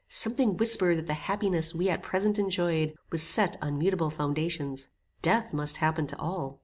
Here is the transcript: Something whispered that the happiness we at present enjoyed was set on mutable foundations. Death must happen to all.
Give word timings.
Something 0.09 0.57
whispered 0.57 0.95
that 0.97 1.05
the 1.05 1.13
happiness 1.13 1.75
we 1.75 1.87
at 1.87 2.01
present 2.01 2.39
enjoyed 2.39 2.95
was 3.11 3.21
set 3.21 3.55
on 3.61 3.77
mutable 3.77 4.09
foundations. 4.09 4.89
Death 5.21 5.53
must 5.53 5.77
happen 5.77 6.07
to 6.07 6.17
all. 6.17 6.59